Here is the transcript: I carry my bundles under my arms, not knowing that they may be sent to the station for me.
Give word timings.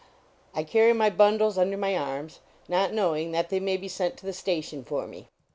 I 0.55 0.63
carry 0.63 0.93
my 0.93 1.11
bundles 1.11 1.59
under 1.59 1.77
my 1.77 1.95
arms, 1.95 2.39
not 2.67 2.91
knowing 2.91 3.33
that 3.33 3.49
they 3.49 3.59
may 3.59 3.77
be 3.77 3.87
sent 3.87 4.17
to 4.17 4.25
the 4.25 4.33
station 4.33 4.83
for 4.83 5.05
me. 5.05 5.27